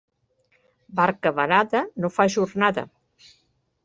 [0.99, 2.87] Barca varada no fa jornada.